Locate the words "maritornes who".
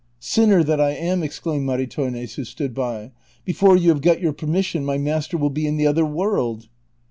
1.67-2.43